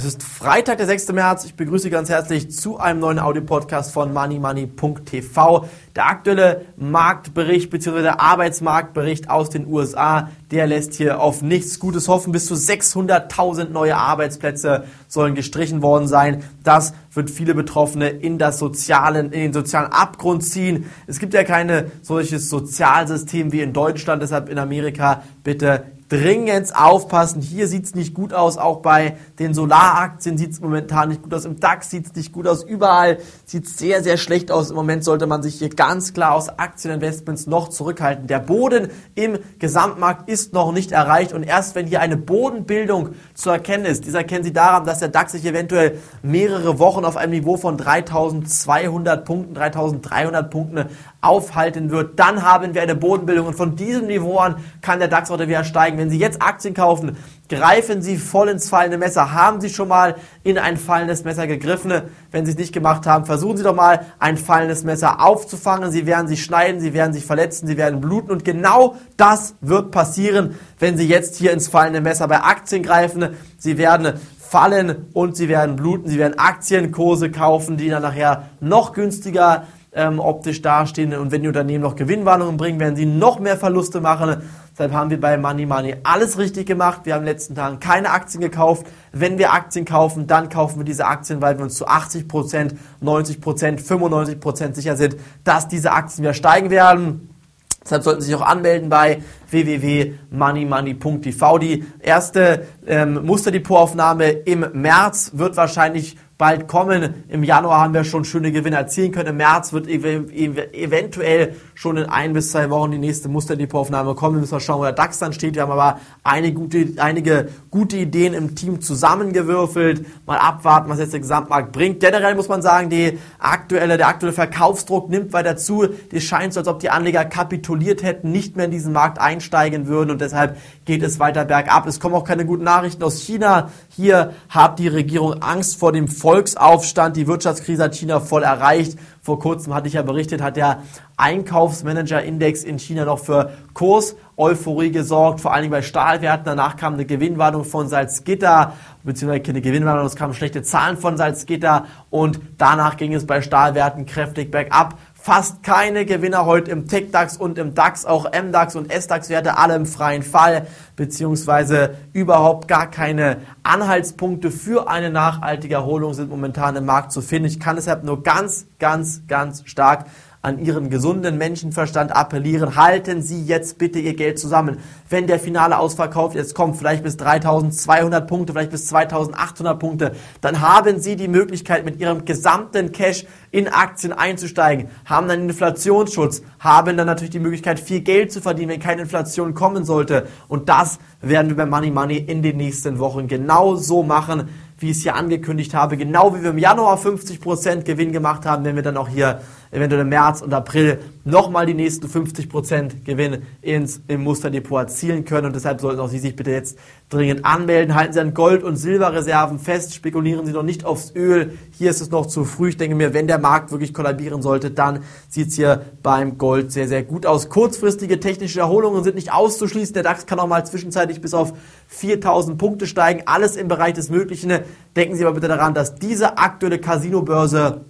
[0.00, 1.08] Freitag, der 6.
[1.08, 1.44] März.
[1.44, 5.66] Ich begrüße Sie ganz herzlich zu einem neuen Audiopodcast von moneymoney.tv.
[5.96, 8.02] Der aktuelle Marktbericht bzw.
[8.02, 12.30] der Arbeitsmarktbericht aus den USA, der lässt hier auf nichts Gutes hoffen.
[12.30, 16.44] Bis zu 600.000 neue Arbeitsplätze sollen gestrichen worden sein.
[16.62, 20.88] Das wird viele Betroffene in, das sozialen, in den sozialen Abgrund ziehen.
[21.08, 27.42] Es gibt ja keine solches Sozialsystem wie in Deutschland, deshalb in Amerika bitte dringend aufpassen.
[27.42, 31.34] Hier sieht es nicht gut aus, auch bei den Solaraktien sieht es momentan nicht gut
[31.34, 34.70] aus, im DAX sieht es nicht gut aus, überall sieht es sehr, sehr schlecht aus.
[34.70, 38.26] Im Moment sollte man sich hier ganz klar aus Aktieninvestments noch zurückhalten.
[38.26, 43.50] Der Boden im Gesamtmarkt ist noch nicht erreicht und erst wenn hier eine Bodenbildung zu
[43.50, 47.32] erkennen ist, dies erkennen Sie daran, dass der DAX sich eventuell mehrere Wochen auf einem
[47.32, 50.86] Niveau von 3200 Punkten, 3300 Punkten
[51.20, 55.28] aufhalten wird, dann haben wir eine Bodenbildung und von diesem Niveau an kann der DAX
[55.30, 55.97] heute wieder steigen.
[55.98, 57.16] Wenn Sie jetzt Aktien kaufen,
[57.48, 59.32] greifen Sie voll ins fallende Messer.
[59.32, 61.92] Haben Sie schon mal in ein fallendes Messer gegriffen?
[62.30, 65.90] Wenn Sie es nicht gemacht haben, versuchen Sie doch mal ein fallendes Messer aufzufangen.
[65.90, 69.90] Sie werden sich schneiden, Sie werden sich verletzen, Sie werden bluten und genau das wird
[69.90, 73.30] passieren, wenn Sie jetzt hier ins fallende Messer bei Aktien greifen.
[73.58, 78.94] Sie werden fallen und sie werden bluten, sie werden Aktienkurse kaufen, die dann nachher noch
[78.94, 81.14] günstiger ähm, optisch dastehen.
[81.14, 84.42] Und wenn die Unternehmen noch Gewinnwarnungen bringen, werden sie noch mehr Verluste machen.
[84.78, 87.00] Deshalb haben wir bei Money Money alles richtig gemacht.
[87.02, 88.86] Wir haben in den letzten Tagen keine Aktien gekauft.
[89.10, 92.76] Wenn wir Aktien kaufen, dann kaufen wir diese Aktien, weil wir uns zu 80 Prozent,
[93.00, 97.34] 90 Prozent, 95 Prozent sicher sind, dass diese Aktien wieder steigen werden.
[97.82, 99.20] Deshalb sollten Sie sich auch anmelden bei
[99.50, 101.58] www.moneymoney.tv.
[101.58, 107.24] Die erste ähm, Musterdepotaufnahme im März wird wahrscheinlich bald kommen.
[107.28, 109.30] Im Januar haben wir schon schöne Gewinne erzielen können.
[109.30, 114.14] Im März wird ev ev eventuell schon in ein bis zwei Wochen die nächste Musterdepotaufnahme
[114.14, 114.36] kommen.
[114.36, 115.56] Wir müssen mal schauen, wo der DAX dann steht.
[115.56, 120.06] Wir haben aber einige gute, einige gute Ideen im Team zusammengewürfelt.
[120.26, 121.98] Mal abwarten, was jetzt der Gesamtmarkt bringt.
[121.98, 125.88] Generell muss man sagen, die aktuelle, der aktuelle Verkaufsdruck nimmt weiter zu.
[126.12, 129.88] Es scheint so, als ob die Anleger kapituliert hätten, nicht mehr in diesen Markt einsteigen
[129.88, 131.88] würden und deshalb geht es weiter bergab.
[131.88, 133.70] Es kommen auch keine guten Nachrichten aus China.
[133.88, 137.16] Hier hat die Regierung Angst vor dem Volksaufstand.
[137.16, 138.98] Die Wirtschaftskrise hat China voll erreicht.
[139.22, 140.82] Vor kurzem hatte ich ja berichtet, hat der
[141.16, 146.44] Einkaufsmanager-Index in China noch für Kurseuphorie gesorgt, vor allem bei Stahlwerten.
[146.44, 148.74] Danach kam eine Gewinnwarnung von Salzgitter,
[149.04, 154.04] beziehungsweise keine Gewinnwarnung, es kamen schlechte Zahlen von Salzgitter und danach ging es bei Stahlwerten
[154.04, 159.58] kräftig bergab fast keine Gewinner heute im TechDAX und im DAX, auch MDAX und SDAX-Werte
[159.58, 160.66] alle im freien Fall,
[160.96, 167.46] beziehungsweise überhaupt gar keine Anhaltspunkte für eine nachhaltige Erholung sind momentan im Markt zu finden.
[167.46, 170.06] Ich kann deshalb nur ganz, ganz, ganz stark
[170.48, 172.74] an Ihren gesunden Menschenverstand appellieren.
[172.74, 174.78] Halten Sie jetzt bitte Ihr Geld zusammen.
[175.10, 180.60] Wenn der finale Ausverkauf jetzt kommt, vielleicht bis 3200 Punkte, vielleicht bis 2800 Punkte, dann
[180.60, 186.96] haben Sie die Möglichkeit, mit Ihrem gesamten Cash in Aktien einzusteigen, haben dann Inflationsschutz, haben
[186.96, 190.26] dann natürlich die Möglichkeit, viel Geld zu verdienen, wenn keine Inflation kommen sollte.
[190.48, 194.48] Und das werden wir bei Money Money in den nächsten Wochen genau so machen,
[194.78, 195.96] wie ich es hier angekündigt habe.
[195.96, 200.02] Genau wie wir im Januar 50% Gewinn gemacht haben, wenn wir dann auch hier eventuell
[200.02, 205.46] im März und April nochmal die nächsten 50% Gewinn ins, im Musterdepot erzielen können.
[205.46, 207.94] Und deshalb sollten auch Sie sich bitte jetzt dringend anmelden.
[207.94, 209.94] Halten Sie an Gold- und Silberreserven fest.
[209.94, 211.58] Spekulieren Sie noch nicht aufs Öl.
[211.76, 212.70] Hier ist es noch zu früh.
[212.70, 216.72] Ich denke mir, wenn der Markt wirklich kollabieren sollte, dann sieht es hier beim Gold
[216.72, 217.48] sehr, sehr gut aus.
[217.48, 219.94] Kurzfristige technische Erholungen sind nicht auszuschließen.
[219.94, 221.52] Der DAX kann auch mal zwischenzeitlich bis auf
[221.88, 223.22] 4000 Punkte steigen.
[223.26, 224.52] Alles im Bereich des Möglichen.
[224.96, 227.84] Denken Sie aber bitte daran, dass diese aktuelle Casino-Börse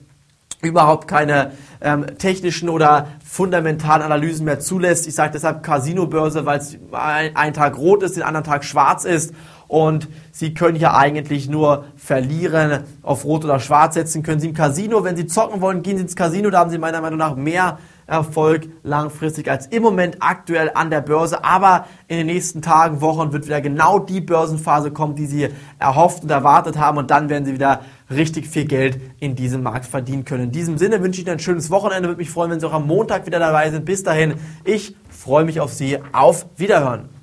[0.63, 5.07] überhaupt keine ähm, technischen oder fundamentalen Analysen mehr zulässt.
[5.07, 9.05] Ich sage deshalb Casino-Börse, weil es ein, ein Tag rot ist, den anderen Tag schwarz
[9.05, 9.33] ist
[9.69, 12.85] und Sie können hier eigentlich nur verlieren.
[13.03, 15.05] Auf Rot oder Schwarz setzen können Sie im Casino.
[15.05, 16.51] Wenn Sie zocken wollen, gehen Sie ins Casino.
[16.51, 21.03] Da haben Sie meiner Meinung nach mehr Erfolg langfristig als im Moment aktuell an der
[21.03, 21.45] Börse.
[21.45, 26.23] Aber in den nächsten Tagen, Wochen wird wieder genau die Börsenphase kommen, die Sie erhofft
[26.25, 26.99] und erwartet haben.
[26.99, 30.45] Und dann werden Sie wieder richtig viel Geld in diesem Markt verdienen können.
[30.45, 32.09] In diesem Sinne wünsche ich Ihnen ein schönes Wochenende.
[32.09, 33.85] Würde mich freuen, wenn Sie auch am Montag wieder dabei sind.
[33.85, 34.35] Bis dahin,
[34.65, 35.99] ich freue mich auf Sie.
[36.13, 37.18] Auf Wiederhören.